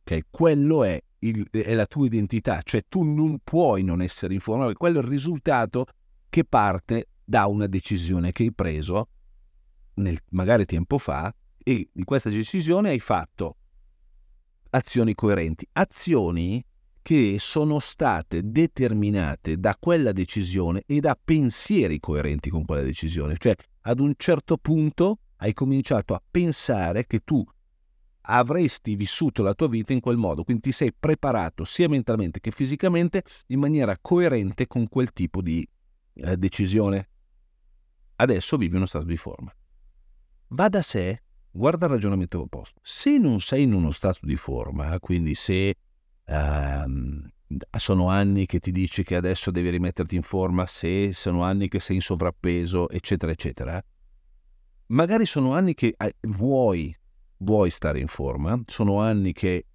Okay? 0.02 0.22
Quello 0.30 0.84
è, 0.84 1.02
il, 1.18 1.46
è, 1.50 1.74
la 1.74 1.86
tua 1.86 2.06
identità, 2.06 2.60
cioè 2.62 2.84
tu 2.88 3.02
non 3.02 3.38
puoi 3.42 3.82
non 3.82 4.00
essere 4.00 4.32
informato, 4.32 4.72
quello 4.74 5.00
è 5.00 5.02
il 5.02 5.08
risultato 5.08 5.86
che 6.28 6.44
parte 6.44 7.08
da 7.24 7.46
una 7.46 7.66
decisione 7.66 8.30
che 8.30 8.44
hai 8.44 8.52
preso 8.52 9.08
nel, 9.94 10.18
magari 10.30 10.64
tempo 10.64 10.98
fa 10.98 11.34
e 11.58 11.88
di 11.92 12.04
questa 12.04 12.30
decisione 12.30 12.90
hai 12.90 13.00
fatto 13.00 13.56
azioni 14.70 15.14
coerenti, 15.14 15.66
azioni 15.72 16.64
che 17.06 17.36
sono 17.38 17.78
state 17.78 18.50
determinate 18.50 19.60
da 19.60 19.76
quella 19.78 20.10
decisione 20.10 20.82
e 20.86 20.98
da 20.98 21.16
pensieri 21.16 22.00
coerenti 22.00 22.50
con 22.50 22.64
quella 22.64 22.82
decisione. 22.82 23.36
Cioè, 23.36 23.54
ad 23.82 24.00
un 24.00 24.14
certo 24.16 24.56
punto 24.56 25.20
hai 25.36 25.52
cominciato 25.52 26.14
a 26.14 26.22
pensare 26.28 27.06
che 27.06 27.20
tu 27.20 27.44
avresti 28.22 28.96
vissuto 28.96 29.44
la 29.44 29.54
tua 29.54 29.68
vita 29.68 29.92
in 29.92 30.00
quel 30.00 30.16
modo, 30.16 30.42
quindi 30.42 30.64
ti 30.64 30.72
sei 30.72 30.92
preparato 30.92 31.64
sia 31.64 31.88
mentalmente 31.88 32.40
che 32.40 32.50
fisicamente 32.50 33.22
in 33.46 33.60
maniera 33.60 33.96
coerente 34.00 34.66
con 34.66 34.88
quel 34.88 35.12
tipo 35.12 35.42
di 35.42 35.64
eh, 36.14 36.36
decisione. 36.36 37.08
Adesso 38.16 38.56
vivi 38.56 38.74
uno 38.74 38.86
stato 38.86 39.04
di 39.04 39.16
forma. 39.16 39.54
Va 40.48 40.68
da 40.68 40.82
sé, 40.82 41.22
guarda 41.52 41.86
il 41.86 41.92
ragionamento 41.92 42.40
opposto. 42.40 42.80
Se 42.82 43.16
non 43.16 43.38
sei 43.38 43.62
in 43.62 43.74
uno 43.74 43.92
stato 43.92 44.26
di 44.26 44.34
forma, 44.34 44.98
quindi 44.98 45.36
se 45.36 45.76
Um, 46.26 47.28
sono 47.76 48.08
anni 48.08 48.46
che 48.46 48.58
ti 48.58 48.72
dici 48.72 49.04
che 49.04 49.14
adesso 49.14 49.50
devi 49.50 49.70
rimetterti 49.70 50.16
in 50.16 50.22
forma, 50.22 50.66
se 50.66 51.12
sono 51.12 51.42
anni 51.42 51.68
che 51.68 51.78
sei 51.78 51.96
in 51.96 52.02
sovrappeso, 52.02 52.88
eccetera, 52.88 53.32
eccetera. 53.32 53.82
Magari 54.88 55.26
sono 55.26 55.52
anni 55.52 55.74
che 55.74 55.96
vuoi, 56.22 56.96
vuoi 57.38 57.70
stare 57.70 58.00
in 58.00 58.06
forma, 58.06 58.60
sono 58.66 59.00
anni 59.00 59.32
che 59.32 59.66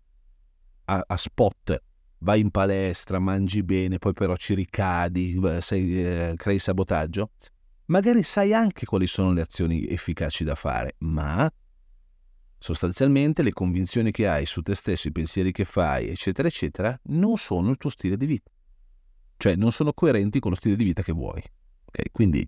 a, 0.86 1.03
a 1.05 1.17
spot 1.17 1.81
vai 2.20 2.39
in 2.39 2.51
palestra, 2.51 3.20
mangi 3.20 3.63
bene, 3.63 3.98
poi 3.98 4.13
però 4.13 4.36
ci 4.36 4.53
ricadi, 4.53 5.39
sei, 5.60 6.05
eh, 6.05 6.34
crei 6.36 6.60
sabotaggio. 6.60 7.31
Magari 7.86 8.24
sai 8.24 8.53
anche 8.53 8.86
quali 8.86 9.08
sono 9.08 9.34
le 9.34 9.41
azioni 9.41 9.88
efficaci 9.88 10.43
da 10.43 10.55
fare, 10.55 10.96
ma 11.00 11.51
Sostanzialmente 12.63 13.41
le 13.41 13.53
convinzioni 13.53 14.12
che 14.12 14.27
hai 14.27 14.46
su 14.46 14.62
te 14.62 14.75
stesso, 14.75 15.08
i 15.08 15.12
pensieri 15.12 15.51
che 15.51 15.65
fai, 15.65 16.10
eccetera, 16.10 16.48
eccetera, 16.48 16.96
non 17.06 17.36
sono 17.36 17.72
il 17.72 17.77
tuo 17.77 17.89
stile 17.89 18.15
di 18.15 18.27
vita. 18.27 18.51
Cioè 19.36 19.56
non 19.56 19.72
sono 19.72 19.94
coerenti 19.94 20.39
con 20.39 20.51
lo 20.51 20.58
stile 20.58 20.75
di 20.75 20.84
vita 20.84 21.01
che 21.01 21.12
vuoi. 21.12 21.41
Okay? 21.86 22.06
Quindi 22.12 22.48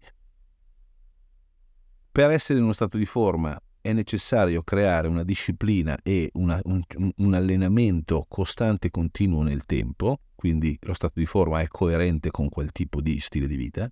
per 2.12 2.30
essere 2.30 2.60
in 2.60 2.66
uno 2.66 2.74
stato 2.74 3.00
di 3.00 3.08
forma 3.08 3.60
è 3.82 3.92
necessario 3.92 4.62
creare 4.62 5.08
una 5.08 5.24
disciplina 5.24 5.98
e 6.04 6.30
una, 6.34 6.62
un, 6.66 6.84
un, 7.16 7.34
allenamento 7.34 8.24
costante 8.30 8.90
e 8.90 8.92
continuo 8.92 9.42
nel 9.42 9.66
tempo, 9.66 10.20
quindi 10.36 10.78
lo 10.82 10.94
stato 10.94 11.18
di 11.18 11.26
forma 11.26 11.62
è 11.62 11.68
coerente 11.68 12.30
con 12.30 12.50
quel 12.50 12.72
tipo 12.72 13.02
di 13.02 13.20
stile 13.20 13.48
di 13.48 13.56
vita. 13.56 13.92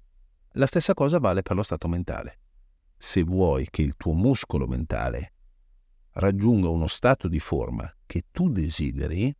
La 0.52 0.68
stessa 0.68 0.94
cosa 0.94 1.18
vale 1.18 1.42
per 1.42 1.56
lo 1.56 1.64
stato 1.64 1.88
mentale. 1.88 2.42
Se 2.96 3.24
vuoi 3.24 3.66
che 3.72 3.82
il 3.82 3.96
tuo 3.98 4.14
muscolo 4.14 4.68
mentale 4.68 5.34
raggiunga 6.14 6.68
uno 6.68 6.88
stato 6.88 7.28
di 7.28 7.40
forma 7.40 7.92
che 8.06 8.26
tu 8.32 8.50
desideri 8.50 9.34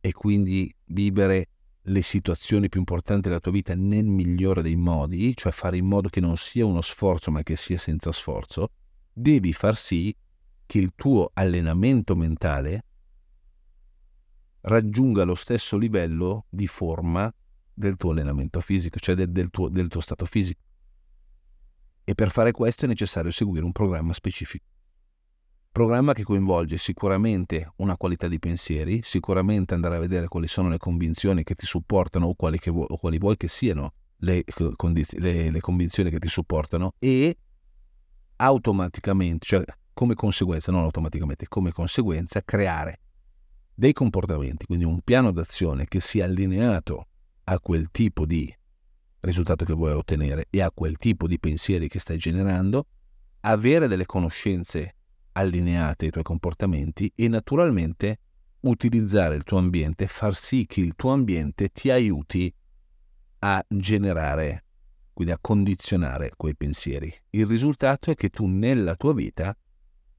e 0.00 0.12
quindi 0.12 0.74
vivere 0.86 1.48
le 1.82 2.02
situazioni 2.02 2.68
più 2.68 2.80
importanti 2.80 3.28
della 3.28 3.40
tua 3.40 3.52
vita 3.52 3.74
nel 3.74 4.04
migliore 4.04 4.62
dei 4.62 4.76
modi, 4.76 5.34
cioè 5.34 5.52
fare 5.52 5.78
in 5.78 5.86
modo 5.86 6.08
che 6.08 6.20
non 6.20 6.36
sia 6.36 6.66
uno 6.66 6.82
sforzo 6.82 7.30
ma 7.30 7.42
che 7.42 7.56
sia 7.56 7.78
senza 7.78 8.12
sforzo, 8.12 8.72
devi 9.10 9.52
far 9.52 9.76
sì 9.76 10.14
che 10.66 10.78
il 10.78 10.92
tuo 10.94 11.30
allenamento 11.32 12.14
mentale 12.14 12.84
raggiunga 14.62 15.24
lo 15.24 15.34
stesso 15.34 15.78
livello 15.78 16.44
di 16.50 16.66
forma 16.66 17.32
del 17.72 17.96
tuo 17.96 18.10
allenamento 18.10 18.60
fisico, 18.60 18.98
cioè 18.98 19.14
del, 19.14 19.30
del, 19.30 19.48
tuo, 19.50 19.68
del 19.70 19.88
tuo 19.88 20.00
stato 20.00 20.26
fisico. 20.26 20.60
E 22.04 22.14
per 22.14 22.30
fare 22.30 22.52
questo 22.52 22.84
è 22.84 22.88
necessario 22.88 23.30
seguire 23.30 23.64
un 23.64 23.72
programma 23.72 24.12
specifico 24.12 24.66
Programma 25.78 26.12
che 26.12 26.24
coinvolge 26.24 26.76
sicuramente 26.76 27.70
una 27.76 27.96
qualità 27.96 28.26
di 28.26 28.40
pensieri, 28.40 28.98
sicuramente 29.04 29.74
andare 29.74 29.94
a 29.94 30.00
vedere 30.00 30.26
quali 30.26 30.48
sono 30.48 30.68
le 30.68 30.76
convinzioni 30.76 31.44
che 31.44 31.54
ti 31.54 31.66
supportano 31.66 32.26
o 32.26 32.34
quali, 32.34 32.58
che 32.58 32.72
vu- 32.72 32.90
o 32.90 32.96
quali 32.96 33.16
vuoi 33.16 33.36
che 33.36 33.46
siano 33.46 33.92
le, 34.16 34.42
condiz- 34.74 35.16
le, 35.18 35.52
le 35.52 35.60
convinzioni 35.60 36.10
che 36.10 36.18
ti 36.18 36.26
supportano 36.26 36.94
e 36.98 37.38
automaticamente, 38.34 39.46
cioè 39.46 39.64
come 39.92 40.14
conseguenza, 40.14 40.72
non 40.72 40.82
automaticamente, 40.82 41.46
come 41.46 41.70
conseguenza 41.70 42.42
creare 42.42 42.98
dei 43.72 43.92
comportamenti, 43.92 44.66
quindi 44.66 44.84
un 44.84 45.00
piano 45.02 45.30
d'azione 45.30 45.86
che 45.86 46.00
sia 46.00 46.24
allineato 46.24 47.06
a 47.44 47.60
quel 47.60 47.92
tipo 47.92 48.26
di 48.26 48.52
risultato 49.20 49.64
che 49.64 49.74
vuoi 49.74 49.92
ottenere 49.92 50.46
e 50.50 50.60
a 50.60 50.72
quel 50.72 50.96
tipo 50.96 51.28
di 51.28 51.38
pensieri 51.38 51.86
che 51.86 52.00
stai 52.00 52.18
generando, 52.18 52.86
avere 53.42 53.86
delle 53.86 54.06
conoscenze 54.06 54.94
allineate 55.38 56.06
ai 56.06 56.10
tuoi 56.10 56.24
comportamenti 56.24 57.10
e 57.14 57.28
naturalmente 57.28 58.18
utilizzare 58.60 59.36
il 59.36 59.44
tuo 59.44 59.58
ambiente, 59.58 60.06
far 60.08 60.34
sì 60.34 60.66
che 60.66 60.80
il 60.80 60.94
tuo 60.96 61.12
ambiente 61.12 61.68
ti 61.68 61.90
aiuti 61.90 62.52
a 63.40 63.64
generare, 63.68 64.64
quindi 65.12 65.32
a 65.32 65.38
condizionare 65.40 66.32
quei 66.36 66.56
pensieri. 66.56 67.12
Il 67.30 67.46
risultato 67.46 68.10
è 68.10 68.14
che 68.14 68.30
tu 68.30 68.46
nella 68.46 68.96
tua 68.96 69.14
vita 69.14 69.56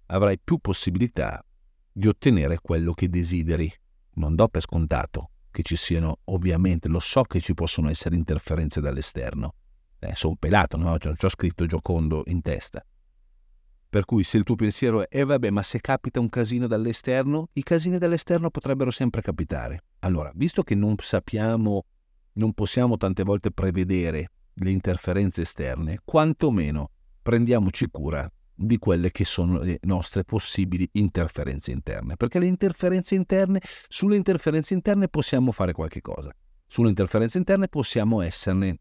avrai 0.08 0.40
più 0.40 0.58
possibilità 0.60 1.44
di 1.92 2.08
ottenere 2.08 2.60
quello 2.62 2.94
che 2.94 3.10
desideri. 3.10 3.72
Non 4.16 4.36
do 4.36 4.48
per 4.48 4.62
scontato 4.62 5.32
che 5.52 5.64
ci 5.64 5.76
siano, 5.76 6.20
ovviamente, 6.26 6.88
lo 6.88 7.00
so 7.00 7.24
che 7.24 7.42
ci 7.42 7.54
possono 7.54 7.90
essere 7.90 8.16
interferenze 8.16 8.80
dall'esterno. 8.80 9.56
Eh, 10.00 10.16
sono 10.16 10.36
pelato, 10.40 10.78
no? 10.78 10.92
Ho 10.94 11.30
scritto 11.30 11.66
giocondo 11.66 12.24
in 12.28 12.42
testa. 12.42 12.84
Per 13.92 14.06
cui 14.06 14.24
se 14.24 14.38
il 14.38 14.44
tuo 14.44 14.54
pensiero 14.54 15.02
è, 15.02 15.08
eh 15.10 15.24
vabbè, 15.24 15.50
ma 15.50 15.64
se 15.64 15.82
capita 15.82 16.20
un 16.20 16.30
casino 16.30 16.68
dall'esterno, 16.68 17.50
i 17.54 17.64
casini 17.64 17.98
dall'esterno 17.98 18.52
potrebbero 18.52 18.92
sempre 18.92 19.24
capitare. 19.24 19.86
Allora, 20.02 20.32
visto 20.36 20.62
che 20.62 20.76
non 20.76 20.94
sappiamo, 21.00 21.86
non 22.34 22.54
possiamo 22.54 22.98
tante 22.98 23.24
volte 23.24 23.50
prevedere 23.50 24.30
le 24.54 24.70
interferenze 24.70 25.42
esterne, 25.42 26.02
quantomeno 26.06 26.92
prendiamoci 27.24 27.88
cura 27.90 28.32
di 28.54 28.78
quelle 28.78 29.10
che 29.10 29.26
sono 29.26 29.58
le 29.60 29.80
nostre 29.84 30.24
possibili 30.24 30.88
interferenze 30.94 31.72
interne. 31.72 32.16
Perché 32.16 32.38
le 32.38 32.46
interferenze 32.46 33.16
interne, 33.16 33.60
sulle 33.88 34.18
interferenze 34.18 34.76
interne 34.76 35.08
possiamo 35.08 35.52
fare 35.52 35.72
qualche 35.72 36.02
cosa. 36.02 36.32
Sulle 36.68 36.90
interferenze 36.90 37.40
interne 37.40 37.68
possiamo 37.68 38.22
esserne 38.22 38.78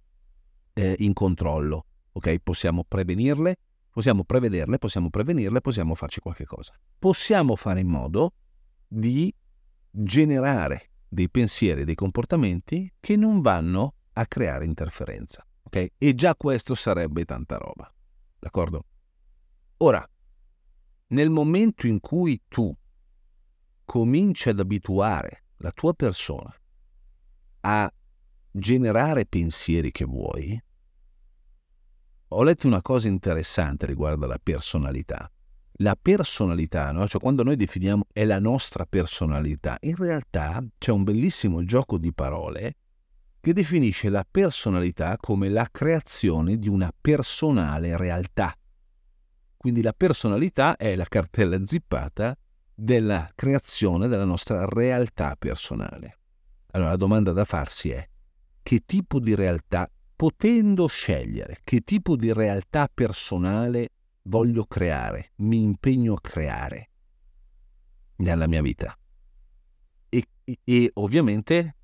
eh, 0.75 0.97
in 0.99 1.15
controllo, 1.15 1.87
ok? 2.13 2.41
Possiamo 2.43 2.85
prevenirle 2.87 3.57
Possiamo 3.99 4.23
prevederle, 4.23 4.79
possiamo 4.79 5.11
prevenirle, 5.11 5.61
possiamo 5.61 5.97
farci 5.97 6.21
qualche 6.21 6.45
cosa. 6.45 6.73
Possiamo 7.01 7.57
fare 7.57 7.81
in 7.81 7.89
modo 7.89 8.33
di 8.87 9.35
generare 9.91 10.91
dei 11.09 11.29
pensieri, 11.29 11.83
dei 11.83 11.97
comportamenti 11.97 12.95
che 13.01 13.17
non 13.17 13.41
vanno 13.41 13.95
a 14.13 14.25
creare 14.27 14.67
interferenza. 14.67 15.45
Ok? 15.65 15.95
E 15.99 16.15
già 16.15 16.37
questo 16.37 16.77
sarebbe 16.77 17.25
tanta 17.25 17.57
roba. 17.57 17.93
D'accordo? 18.39 18.85
Ora, 19.79 20.09
nel 21.09 21.31
momento 21.31 21.89
in 21.89 21.99
cui 21.99 22.41
tu 22.47 22.73
cominci 23.85 24.49
ad 24.49 24.61
abituare 24.61 25.47
la 25.57 25.73
tua 25.73 25.93
persona 25.93 26.55
a 27.63 27.93
generare 28.53 29.27
pensieri 29.27 29.91
che 29.91 30.05
vuoi, 30.05 30.63
ho 32.29 32.43
letto 32.43 32.67
una 32.67 32.83
cosa 32.83 33.09
interessante 33.09 33.87
riguardo 33.87 34.27
alla 34.27 34.39
personalità. 34.43 35.31
La 35.81 35.97
personalità, 36.01 36.91
no? 36.91 37.07
cioè 37.07 37.21
quando 37.21 37.43
noi 37.43 37.57
definiamo 37.57 38.07
è 38.13 38.25
la 38.25 38.41
nostra 38.41 38.85
personalità, 38.85 39.77
in 39.81 39.95
realtà 39.95 40.63
c'è 40.77 40.91
un 40.91 41.05
bellissimo 41.05 41.65
gioco 41.65 41.99
di 41.99 42.13
parole 42.13 42.77
che 43.41 43.53
definisce 43.53 44.11
la 44.11 44.27
personalità 44.29 45.17
come 45.17 45.49
la 45.49 45.67
creazione 45.71 46.59
di 46.59 46.69
una 46.69 46.93
personale 47.01 47.97
realtà. 47.97 48.55
Quindi 49.57 49.81
la 49.81 49.93
personalità 49.93 50.77
è 50.77 50.97
la 50.97 51.07
cartella 51.07 51.65
zippata 51.65 52.37
della 52.75 53.31
creazione 53.35 54.09
della 54.09 54.25
nostra 54.25 54.67
realtà 54.67 55.35
personale. 55.37 56.19
Allora 56.73 56.91
la 56.91 56.97
domanda 56.97 57.33
da 57.33 57.45
farsi 57.45 57.91
è 57.91 58.07
che 58.63 58.83
tipo 58.85 59.19
di 59.19 59.35
realtà 59.35 59.91
potendo 60.19 60.89
scegliere 60.89 61.61
che 61.63 61.83
tipo 61.83 62.17
di 62.17 62.33
realtà 62.33 62.91
personale 62.93 63.93
voglio 64.23 64.65
creare, 64.65 65.31
mi 65.37 65.63
impegno 65.63 66.15
a 66.15 66.21
creare 66.21 66.91
nella 68.17 68.49
mia 68.49 68.61
vita. 68.61 68.99
E, 70.09 70.27
e, 70.65 70.91
ovviamente 70.95 71.77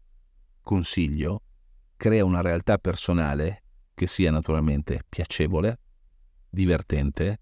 consiglio, 0.63 1.43
crea 1.95 2.25
una 2.25 2.41
realtà 2.41 2.77
personale 2.79 3.63
che 3.95 4.09
sia 4.09 4.33
naturalmente 4.33 5.05
piacevole, 5.09 5.79
divertente 6.51 7.41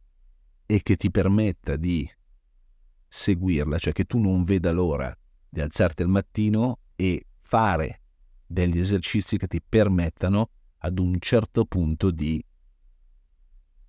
e 0.67 0.83
che 0.83 0.97
ti 0.97 1.11
permetta 1.11 1.77
di 1.77 2.07
seguirla, 3.09 3.79
cioè 3.79 3.95
che 3.95 4.05
tu 4.05 4.19
non 4.19 4.45
veda 4.45 4.71
l'ora 4.73 5.17
di 5.49 5.63
alzarti 5.63 6.03
al 6.03 6.09
mattino 6.09 6.81
e 6.97 7.29
fare 7.41 8.03
degli 8.45 8.79
esercizi 8.79 9.39
che 9.39 9.47
ti 9.47 9.63
permettano 9.63 10.51
ad 10.85 10.99
un 10.99 11.17
certo 11.21 11.65
punto 11.65 12.11
di 12.11 12.45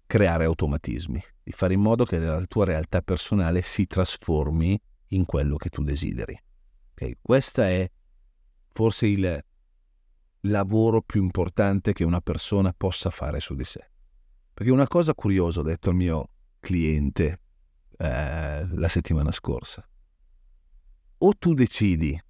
creare 0.06 0.44
automatismi, 0.44 1.22
di 1.42 1.52
fare 1.52 1.74
in 1.74 1.82
modo 1.82 2.06
che 2.06 2.20
la 2.20 2.46
tua 2.46 2.66
realtà 2.66 3.02
personale 3.02 3.64
si 3.64 3.88
trasformi 3.88 4.80
in 5.08 5.26
quello 5.26 5.56
che 5.56 5.70
tu 5.70 5.84
desideri. 5.84 6.40
Okay? 6.92 7.18
Questo 7.20 7.62
è 7.64 7.90
forse 8.72 9.08
il 9.08 9.44
lavoro 10.42 11.02
più 11.02 11.22
importante 11.24 11.94
che 11.94 12.04
una 12.04 12.22
persona 12.22 12.74
possa 12.74 13.10
fare 13.10 13.40
su 13.40 13.56
di 13.56 13.64
sé. 13.64 13.90
Perché 14.54 14.72
una 14.72 14.88
cosa 14.88 15.16
curiosa 15.16 15.62
ho 15.62 15.64
detto 15.64 15.90
al 15.90 15.96
mio 15.96 16.30
cliente 16.60 17.42
eh, 17.98 18.68
la 18.68 18.88
settimana 18.88 19.32
scorsa. 19.32 19.88
O 21.18 21.34
tu 21.40 21.56
decidi 21.56 22.22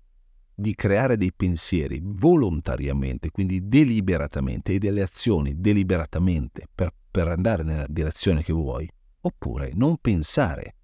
di 0.55 0.75
creare 0.75 1.17
dei 1.17 1.33
pensieri 1.33 1.99
volontariamente, 2.03 3.31
quindi 3.31 3.67
deliberatamente, 3.67 4.73
e 4.73 4.79
delle 4.79 5.01
azioni 5.01 5.59
deliberatamente 5.59 6.67
per, 6.73 6.93
per 7.09 7.27
andare 7.27 7.63
nella 7.63 7.87
direzione 7.89 8.43
che 8.43 8.53
vuoi, 8.53 8.89
oppure 9.21 9.71
non 9.73 9.97
pensare 9.97 10.75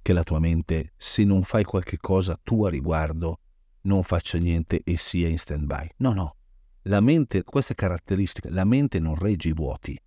che 0.00 0.12
la 0.12 0.22
tua 0.22 0.38
mente, 0.38 0.92
se 0.96 1.24
non 1.24 1.42
fai 1.42 1.64
qualche 1.64 1.98
cosa 1.98 2.38
tu 2.42 2.64
a 2.64 2.70
riguardo, 2.70 3.40
non 3.82 4.02
faccia 4.02 4.38
niente 4.38 4.80
e 4.84 4.96
sia 4.96 5.28
in 5.28 5.38
stand-by. 5.38 5.94
No, 5.98 6.12
no. 6.12 6.36
La 6.82 7.00
mente, 7.00 7.42
questa 7.42 7.72
è 7.72 7.76
caratteristica, 7.76 8.48
la 8.50 8.64
mente 8.64 9.00
non 9.00 9.16
regge 9.16 9.48
i 9.48 9.52
vuoti. 9.52 9.98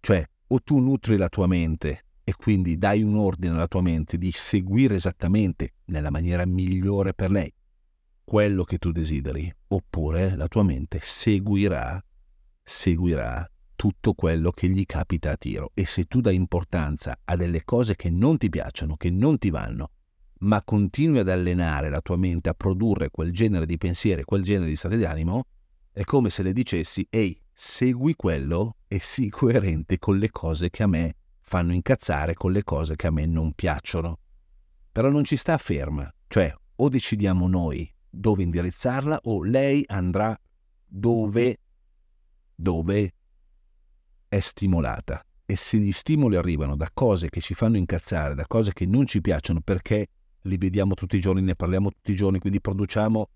Cioè, 0.00 0.24
o 0.46 0.60
tu 0.62 0.78
nutri 0.78 1.16
la 1.16 1.28
tua 1.28 1.48
mente 1.48 2.04
e 2.22 2.34
quindi 2.34 2.78
dai 2.78 3.02
un 3.02 3.16
ordine 3.16 3.54
alla 3.54 3.66
tua 3.66 3.82
mente 3.82 4.16
di 4.16 4.30
seguire 4.30 4.94
esattamente 4.94 5.74
nella 5.86 6.10
maniera 6.10 6.46
migliore 6.46 7.14
per 7.14 7.32
lei 7.32 7.52
quello 8.32 8.64
che 8.64 8.78
tu 8.78 8.92
desideri, 8.92 9.54
oppure 9.68 10.36
la 10.36 10.48
tua 10.48 10.62
mente 10.62 11.00
seguirà, 11.02 12.02
seguirà 12.62 13.46
tutto 13.76 14.14
quello 14.14 14.52
che 14.52 14.70
gli 14.70 14.86
capita 14.86 15.32
a 15.32 15.36
tiro. 15.36 15.72
E 15.74 15.84
se 15.84 16.04
tu 16.04 16.22
dai 16.22 16.34
importanza 16.34 17.14
a 17.24 17.36
delle 17.36 17.62
cose 17.62 17.94
che 17.94 18.08
non 18.08 18.38
ti 18.38 18.48
piacciono, 18.48 18.96
che 18.96 19.10
non 19.10 19.36
ti 19.36 19.50
vanno, 19.50 19.90
ma 20.38 20.62
continui 20.62 21.18
ad 21.18 21.28
allenare 21.28 21.90
la 21.90 22.00
tua 22.00 22.16
mente 22.16 22.48
a 22.48 22.54
produrre 22.54 23.10
quel 23.10 23.34
genere 23.34 23.66
di 23.66 23.76
pensieri, 23.76 24.24
quel 24.24 24.42
genere 24.42 24.70
di 24.70 24.76
state 24.76 24.96
d'animo, 24.96 25.44
è 25.92 26.02
come 26.04 26.30
se 26.30 26.42
le 26.42 26.54
dicessi, 26.54 27.06
ehi, 27.10 27.38
segui 27.52 28.14
quello 28.14 28.76
e 28.88 28.98
sii 28.98 29.28
coerente 29.28 29.98
con 29.98 30.16
le 30.16 30.30
cose 30.30 30.70
che 30.70 30.82
a 30.82 30.86
me 30.86 31.16
fanno 31.42 31.74
incazzare, 31.74 32.32
con 32.32 32.52
le 32.52 32.64
cose 32.64 32.96
che 32.96 33.08
a 33.08 33.10
me 33.10 33.26
non 33.26 33.52
piacciono. 33.52 34.20
Però 34.90 35.10
non 35.10 35.22
ci 35.22 35.36
sta 35.36 35.58
ferma, 35.58 36.10
cioè 36.28 36.50
o 36.76 36.88
decidiamo 36.88 37.46
noi 37.46 37.91
dove 38.14 38.42
indirizzarla 38.42 39.20
o 39.24 39.42
lei 39.42 39.82
andrà 39.86 40.38
dove, 40.86 41.58
dove 42.54 43.14
è 44.28 44.40
stimolata. 44.40 45.24
E 45.46 45.56
se 45.56 45.78
gli 45.78 45.92
stimoli 45.92 46.36
arrivano 46.36 46.76
da 46.76 46.90
cose 46.92 47.30
che 47.30 47.40
ci 47.40 47.54
fanno 47.54 47.78
incazzare, 47.78 48.34
da 48.34 48.46
cose 48.46 48.72
che 48.72 48.86
non 48.86 49.06
ci 49.06 49.20
piacciono 49.20 49.60
perché 49.60 50.06
li 50.42 50.56
vediamo 50.56 50.94
tutti 50.94 51.16
i 51.16 51.20
giorni, 51.20 51.40
ne 51.42 51.56
parliamo 51.56 51.90
tutti 51.90 52.12
i 52.12 52.16
giorni, 52.16 52.38
quindi 52.38 52.60
produciamo 52.60 53.28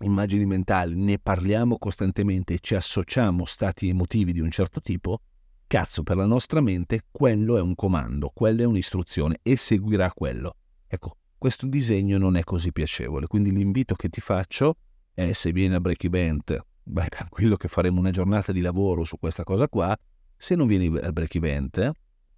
immagini 0.00 0.44
mentali, 0.44 0.94
ne 0.96 1.18
parliamo 1.18 1.78
costantemente 1.78 2.54
e 2.54 2.58
ci 2.60 2.74
associamo 2.74 3.44
stati 3.44 3.88
emotivi 3.88 4.32
di 4.32 4.40
un 4.40 4.50
certo 4.50 4.80
tipo, 4.80 5.20
cazzo, 5.66 6.02
per 6.02 6.16
la 6.16 6.26
nostra 6.26 6.60
mente 6.60 7.02
quello 7.10 7.56
è 7.56 7.60
un 7.60 7.74
comando, 7.74 8.30
quella 8.34 8.62
è 8.62 8.66
un'istruzione 8.66 9.38
e 9.42 9.56
seguirà 9.56 10.12
quello. 10.12 10.56
Ecco, 10.86 11.16
questo 11.38 11.66
disegno 11.66 12.18
non 12.18 12.36
è 12.36 12.44
così 12.44 12.72
piacevole. 12.72 13.26
Quindi 13.26 13.52
l'invito 13.52 13.94
che 13.94 14.08
ti 14.08 14.20
faccio 14.20 14.76
è 15.12 15.32
se 15.32 15.52
vieni 15.52 15.74
a 15.74 15.80
Break 15.80 16.04
Event, 16.04 16.58
vai 16.84 17.08
tranquillo 17.08 17.56
che 17.56 17.68
faremo 17.68 18.00
una 18.00 18.10
giornata 18.10 18.52
di 18.52 18.60
lavoro 18.60 19.04
su 19.04 19.18
questa 19.18 19.44
cosa 19.44 19.68
qua. 19.68 19.96
Se 20.36 20.54
non 20.54 20.66
vieni 20.66 20.86
al 20.98 21.12
Break 21.12 21.34
Event, 21.36 21.90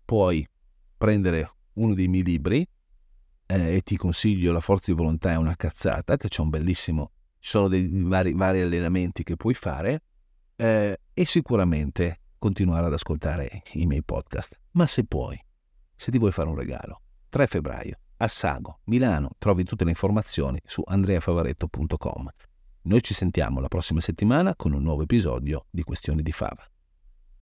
puoi 0.04 0.46
prendere 0.96 1.52
uno 1.74 1.94
dei 1.94 2.08
miei 2.08 2.24
libri 2.24 2.66
eh, 3.46 3.76
e 3.76 3.80
ti 3.82 3.96
consiglio 3.96 4.52
La 4.52 4.60
forza 4.60 4.90
di 4.90 4.96
volontà 4.96 5.30
è 5.30 5.36
una 5.36 5.56
cazzata, 5.56 6.16
che 6.16 6.28
c'è 6.28 6.40
un 6.40 6.50
bellissimo, 6.50 7.12
ci 7.38 7.50
sono 7.50 7.68
dei 7.68 7.88
vari, 8.02 8.32
vari 8.34 8.60
allenamenti 8.60 9.22
che 9.22 9.36
puoi 9.36 9.54
fare 9.54 10.02
eh, 10.56 11.00
e 11.12 11.24
sicuramente 11.24 12.20
continuare 12.38 12.86
ad 12.86 12.92
ascoltare 12.92 13.62
i 13.72 13.86
miei 13.86 14.02
podcast. 14.02 14.58
Ma 14.72 14.86
se 14.86 15.04
puoi, 15.04 15.40
se 15.94 16.10
ti 16.10 16.18
vuoi 16.18 16.32
fare 16.32 16.48
un 16.48 16.56
regalo, 16.56 17.02
3 17.28 17.46
febbraio 17.46 17.98
a 18.18 18.28
Sago, 18.28 18.80
Milano, 18.84 19.30
trovi 19.38 19.64
tutte 19.64 19.84
le 19.84 19.90
informazioni 19.90 20.60
su 20.64 20.82
andreafavaretto.com. 20.84 22.28
Noi 22.82 23.02
ci 23.02 23.14
sentiamo 23.14 23.60
la 23.60 23.68
prossima 23.68 24.00
settimana 24.00 24.54
con 24.56 24.72
un 24.72 24.82
nuovo 24.82 25.02
episodio 25.02 25.66
di 25.70 25.82
Questioni 25.82 26.22
di 26.22 26.32
Fava. 26.32 26.66